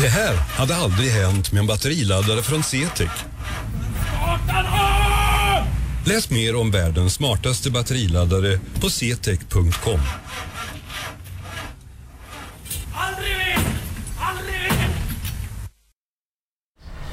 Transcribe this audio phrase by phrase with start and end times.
[0.00, 3.10] Det här hade aldrig hänt med en batteriladdare från CTEC.
[6.06, 10.00] Läs mer om världens smartaste batteriladdare på ctec.com.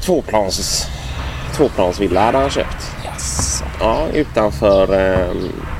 [0.02, 0.88] Tvåplans,
[1.56, 2.92] tvåplansvilla hade han köpt.
[3.06, 5.77] Jaså, Ja, utanför Skärsvik.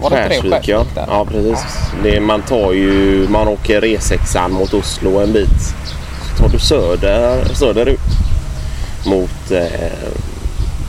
[0.00, 0.68] Var det Skärsvik.
[0.68, 0.78] Ja.
[0.78, 1.04] Skärsvik där?
[1.08, 1.64] ja, precis.
[2.02, 5.74] Det, man tar ju, man åker E6 mot Oslo en bit.
[6.36, 8.00] Så tar du söder, söderut
[9.06, 9.62] mot eh,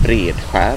[0.03, 0.73] Bredskär.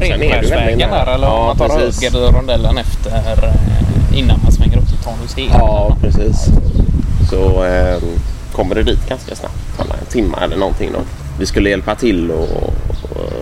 [0.00, 1.04] Du nära.
[1.04, 2.02] där eller Ja, man tar precis.
[2.02, 3.16] höger i rondellen efter
[3.48, 5.50] eh, innan man svänger upp till Tanusheden.
[5.58, 6.46] Ja, precis.
[7.30, 7.98] Så eh,
[8.52, 9.54] kommer det dit ganska snabbt.
[9.78, 10.90] En timme eller någonting.
[10.92, 10.98] Då.
[11.38, 12.74] Vi skulle hjälpa till och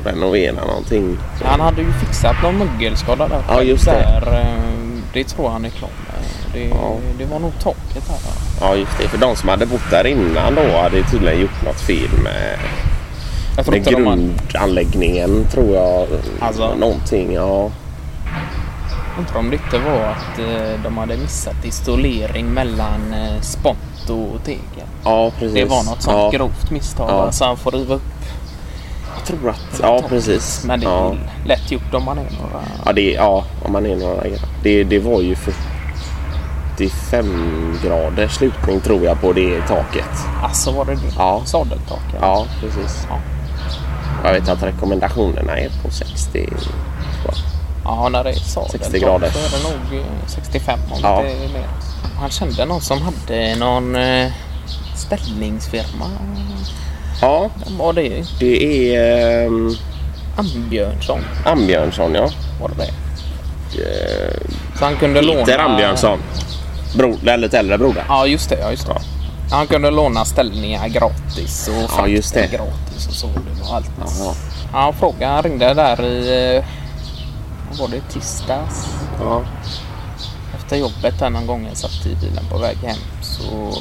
[0.04, 1.18] renovera någonting.
[1.44, 3.42] Han hade ju fixat någon mögelskada där.
[3.48, 3.90] Ja, just det.
[3.90, 4.74] Där, eh,
[5.12, 6.14] det tror jag han är klar med.
[6.52, 6.96] Det, Ja.
[7.18, 8.14] det var nog taket va?
[8.60, 9.08] Ja, just det.
[9.08, 12.58] För de som hade bott där innan då hade tydligen gjort något fel med,
[13.56, 16.06] Jag tror med grundanläggningen tror jag.
[16.40, 16.74] Alltså?
[16.74, 17.70] Någonting, ja.
[19.18, 23.78] undrar om det inte var att eh, de hade missat isolering mellan eh, spont
[24.10, 24.60] och tegel.
[25.04, 25.54] Ja, precis.
[25.54, 26.38] Det var något sånt ja.
[26.38, 27.10] grovt misstag.
[27.10, 27.32] Ja.
[27.32, 28.02] Så han får riva upp.
[29.26, 29.80] Tror att...
[29.82, 30.64] Ja, precis.
[30.64, 31.14] Men det är ja.
[31.46, 32.64] lätt gjort om man är några...
[32.84, 34.22] Ja, det, ja, om man är några
[34.62, 35.36] det, det var ju
[36.76, 40.10] 45 graders slutning tror jag på det taket.
[40.42, 41.12] Alltså var det det?
[41.18, 41.42] Ja.
[41.44, 42.02] Sadeltak?
[42.20, 43.06] Ja, precis.
[43.10, 43.18] Ja.
[44.24, 46.46] Jag vet att rekommendationerna är på 60.
[46.46, 46.48] tror
[47.26, 47.34] jag.
[47.84, 49.30] Ja, när det är sadeltak 60 grader.
[49.30, 51.22] så är det nog eh, 65 om Ja.
[51.22, 51.68] det är mer.
[52.20, 54.32] Han kände någon som hade någon eh,
[54.96, 56.04] ställningsfirma.
[57.20, 58.24] Ja, var det?
[58.40, 59.76] det är um,
[60.36, 62.30] Ambjörnsson Ambjörnsson, ja.
[62.60, 62.90] var det det?
[63.82, 64.40] Eh,
[64.78, 65.44] Så han kunde låna...
[65.44, 66.18] Peter Ambjörnsson.
[66.96, 68.04] Bro, den lite äldre broder.
[68.08, 68.58] Ja, just det.
[68.60, 69.00] Ja, just det.
[69.50, 72.50] Han kunde låna ställningar gratis och Ja, just det.
[72.52, 73.26] gratis och så.
[73.26, 73.90] Det var allt.
[73.98, 74.34] Jaha.
[74.72, 76.56] Ja, frågan han ringde där i...
[76.56, 76.64] eh,
[77.70, 78.00] Vad var det?
[78.12, 78.86] Tisdags?
[79.20, 79.42] Ja.
[80.58, 83.74] Efter jobbet där någon gång jag satt i bilen på väg hem så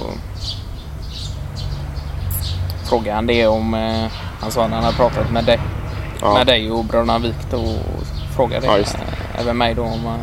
[2.84, 4.06] frågade han det om eh,
[4.42, 5.60] han sa att han hade pratat med dig,
[6.22, 6.34] Ja.
[6.34, 7.22] med dig och bröderna
[7.52, 8.06] då och
[8.36, 8.86] frågade Ja, eh,
[9.42, 10.20] även mig då om man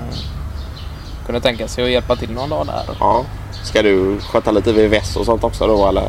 [1.27, 2.97] kunde tänka sig att hjälpa till någon dag där.
[3.01, 3.25] ja.
[3.63, 6.05] Ska du sköta lite VVS och sånt också då eller?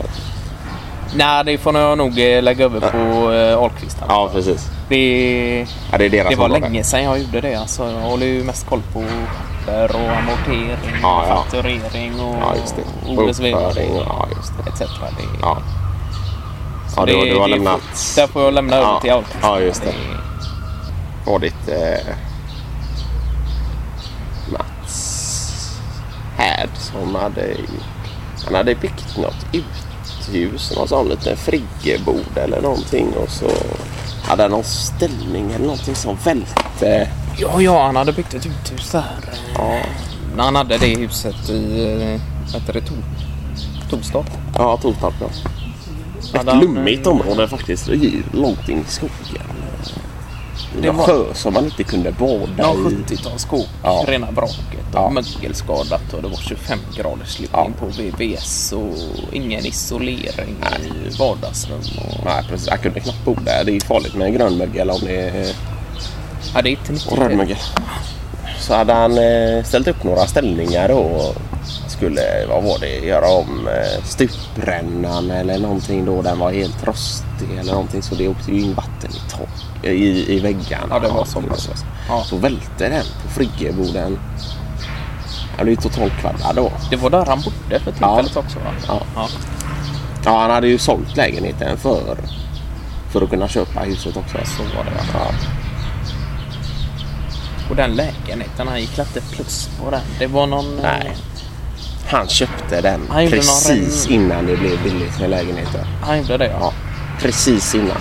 [1.15, 3.97] Nej, det får jag nog eh, lägga över på eh, Ahlqvist.
[4.07, 4.69] Ja, precis.
[4.89, 7.55] Det, Ja, det är deras det var länge sedan jag gjorde det.
[7.55, 9.03] Alltså, jag håller ju mest koll på
[9.65, 13.11] böter och amortering Ja, och fakturering och Ja, just det.
[13.11, 14.27] OSV Bokföring och- Ja,
[14.67, 14.79] etc.
[14.79, 14.87] Det,
[15.41, 15.57] Ja.
[16.97, 17.81] Ja, du, det- du har det lämnat...
[17.81, 19.37] Får, där får jag lämna Ja, över till Ahlqvist.
[19.41, 19.93] ja, just det.
[21.25, 22.13] var ditt eh,
[24.51, 25.79] Mats
[26.37, 27.55] Härd som hade
[28.45, 33.49] han hade byggt något uthus, någon sån liten friggebod eller någonting och så
[34.23, 37.09] hade han någon ställning eller någonting som välte.
[37.37, 39.03] Ja, ja, han hade byggt ett uthus där.
[39.57, 39.79] Ja,
[40.35, 42.21] När han hade det huset i, eh,
[42.53, 42.81] vad heter det,
[43.89, 44.27] Torstorp.
[44.57, 45.27] ja Torstorp ja.
[46.33, 47.89] Ett lummigt område faktiskt.
[48.33, 49.47] Långt in i skogen.
[50.81, 52.77] Det var sjö som man inte kunde bada Ja, i.
[52.77, 53.65] 70-talsskog.
[53.83, 54.05] Ja.
[54.07, 54.85] Rena vraket.
[54.93, 54.99] Ja.
[54.99, 58.95] Och mögelskadat och det var 25 graders slutning på VVS och
[59.31, 61.79] ingen isolering i vardagsrum.
[61.79, 62.25] Och...
[62.25, 63.63] Nej precis, jag kunde knappt bo där.
[63.65, 65.55] Det är farligt med grönmögel om det är
[66.55, 67.57] Ja, det är inte rödmögel.
[68.59, 71.35] Så hade han eh, ställt upp några ställningar och
[72.01, 76.21] skulle, vad var det, göra om eh, stuprännan eller någonting då.
[76.21, 80.35] Den var helt rostig eller någonting så det åkte ju in vatten i, tak, i,
[80.35, 80.87] i väggarna.
[80.89, 81.71] Ja, det var så så.
[82.07, 82.23] Ja.
[82.23, 84.19] Så välte den på friggeboden.
[85.57, 86.71] Han blev ju totalt kvaddad då.
[86.89, 88.71] Det var där han bodde för tillfället också va?
[88.87, 89.01] Ja.
[89.15, 89.27] Ja.
[90.25, 92.17] Ja, han hade ju sålt lägenheten för,
[93.11, 94.37] för att kunna köpa huset också.
[94.45, 94.91] Så var det?
[95.13, 95.31] Ja.
[97.69, 100.01] Och den lägenheten, han gick inte plus på den.
[100.19, 100.77] Det var någon...
[100.77, 101.15] eh, Nej.
[102.11, 105.81] Han köpte den Han precis innan det blev billigt med lägenheter.
[106.01, 106.57] Han gjorde det ja.
[106.61, 106.73] Ja,
[107.21, 107.97] precis innan.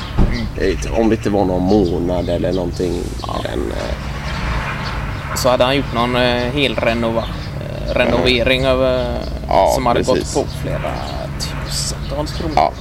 [0.57, 3.03] Eh, Om det inte var någon månad eller någonting.
[3.43, 6.23] Den, eh, Så hade han gjort någon eh,
[6.53, 7.25] hel renova,
[7.61, 9.19] eh, renovering över,
[9.49, 10.35] Ja, som hade precis.
[10.35, 10.93] gått på flera
[11.39, 12.53] tusentals kronor.
[12.57, 12.73] ja.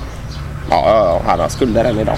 [0.72, 2.18] Ja, ja, ja, han har skulder än idag.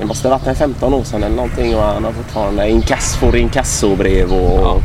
[0.00, 3.16] Det måste ha varit en 15 år sedan eller någonting och han har fortfarande inkass,
[3.16, 4.76] får inkassobrev och Ja.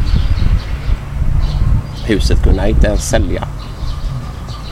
[2.07, 3.48] Huset kunde han inte ens sälja.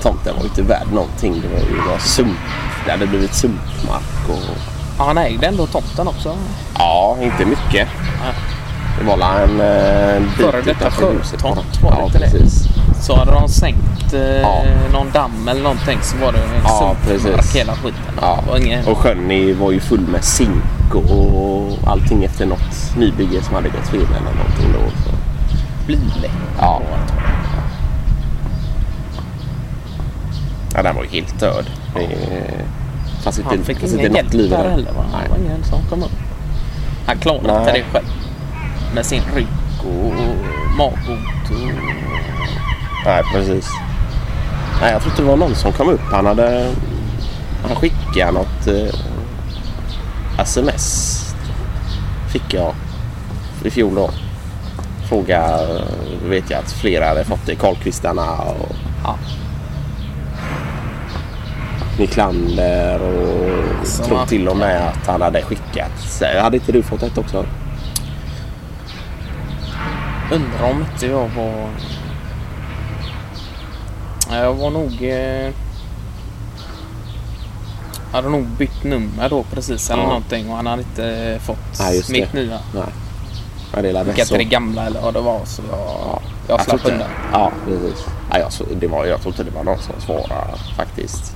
[0.01, 1.41] Tomten var ju inte värd någonting.
[1.41, 2.37] Det var ju bara sump.
[2.85, 4.57] Det hade blivit sumpmark och
[4.97, 6.35] Ja, han ägde ändå tomten också.
[6.77, 7.87] Ja, inte mycket.
[8.21, 8.33] Nej.
[8.99, 12.29] Det var en eh, bit Före detta sjötomt var det ja, inte det?
[12.31, 12.67] precis.
[13.01, 14.63] Så hade de sänkt eh, Ja.
[14.93, 18.01] någon damm eller någonting så var det en Ja, sumpmark hela skiten.
[18.21, 18.39] Ja.
[18.53, 18.85] Det ingen...
[18.85, 19.27] Och sjön
[19.59, 24.35] var ju full med zink och allting efter något nybygge som hade gått fel eller
[24.37, 24.79] någonting då.
[25.03, 25.15] Så.
[25.85, 26.31] Blyläck.
[26.59, 26.81] Ja.
[30.73, 31.65] Ja, den var ju helt död.
[31.95, 34.71] Det fanns inte, Han fick fanns ingen inte hjälp liv i där den.
[34.71, 34.91] heller.
[34.91, 35.03] Va?
[35.23, 36.11] Det var ingen som kom upp.
[37.07, 37.83] Han klarade inte Nej.
[37.85, 38.05] det själv.
[38.95, 39.47] Med sin rygg
[39.79, 40.13] och
[40.77, 41.57] maghot och...
[43.05, 43.69] Nej, precis.
[44.81, 46.01] Nej, jag tror inte det var någon som kom upp.
[46.11, 46.71] Han hade...
[47.67, 48.95] Han skickade något eh,
[50.41, 51.21] sms.
[52.31, 52.73] Fick jag
[53.63, 54.09] i fjol då.
[55.09, 55.59] Fråga,
[56.25, 57.55] vet jag att flera hade fått det.
[57.55, 59.17] Karlkvistarna och Ja.
[61.99, 66.21] Niklander och Som tror till och med att han hade skickat.
[66.41, 67.45] Hade inte du fått ett också?
[70.31, 71.69] Undrar om inte jag var...
[74.31, 75.03] Ja, Jag var nog...
[75.03, 75.51] Eh...
[78.11, 80.07] Hade nog bytt nummer då precis eller Ja.
[80.07, 82.37] någonting och han hade inte fått Nej, mitt det.
[82.39, 82.59] nya.
[82.75, 82.83] Nej.
[83.75, 83.87] Ja, det
[84.27, 84.35] så.
[84.35, 86.21] till det gamla eller vad det var så jag, Ja.
[86.47, 87.07] jag slapp inte- undan.
[87.31, 88.05] Ja, precis.
[88.31, 91.35] Ja, jag, det var, jag tror inte det var någon som svarade faktiskt.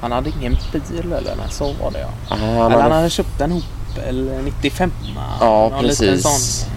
[0.00, 2.08] Han hade ingen bil eller nej, så var det ja.
[2.28, 4.92] Ah, han eller hade han hade köpt en Opel 95
[5.40, 6.22] Ja, någon precis.
[6.22, 6.68] Sån.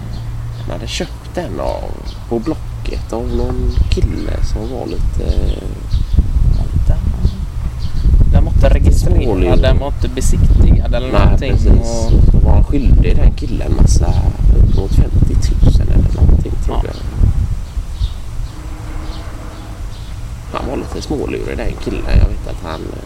[0.62, 1.84] Han hade köpt den av,
[2.30, 5.34] på Blocket av någon kille som var lite...
[8.66, 11.52] Inte registrerad, den var inte besiktigad eller Nej, någonting.
[11.52, 11.72] precis.
[11.72, 14.14] Och, Så var han skyldig den killen massa
[14.58, 16.84] upp mot 50 000 eller någonting tror Ja.
[16.84, 16.94] jag.
[20.60, 22.04] Han var lite smålurig den killen.
[22.06, 23.04] Jag vet att han eh,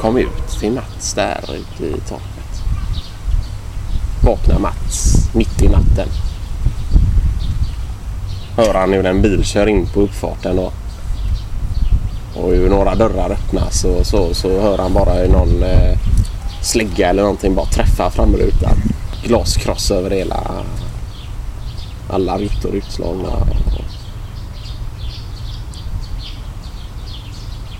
[0.00, 2.62] kom ut till Mats där ute i torpet.
[4.24, 6.08] Vaknar Mats mitt i natten.
[8.56, 10.72] Hör han hur en bil kör in på uppfarten då.
[12.36, 15.98] Och hur några dörrar öppnas och så, så hör han bara hur någon eh,
[16.62, 18.76] slägga eller någonting bara träffar framrutan.
[19.24, 20.64] Glaskross över hela...
[22.10, 23.28] Alla rutor utslagna.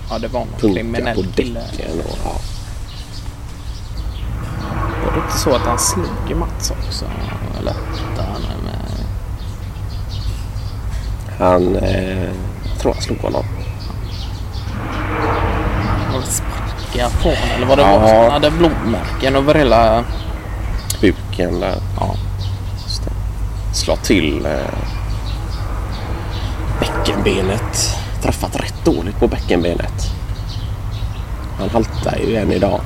[0.09, 1.59] ja, det var någon kriminell kille.
[2.05, 2.31] Och, ja.
[5.05, 7.05] Var det inte så att han slog Mats också?
[7.59, 7.73] Eller
[8.17, 9.05] han med...
[11.39, 11.75] Han...
[11.75, 12.29] Eh,
[12.63, 13.45] jag tror han slog honom.
[16.15, 16.23] Och
[16.97, 17.99] sparkade på honom eller vad det Ja.
[17.99, 18.07] var.
[18.07, 20.03] Så Han hade blodmärken över hela...
[21.01, 21.75] Buken där.
[21.99, 22.15] Ja.
[23.73, 24.51] Slå till eh,
[26.79, 27.97] bäckenbenet.
[28.21, 30.11] Träffat rätt dåligt på bäckenbenet.
[31.59, 32.81] Han haltar ju än idag.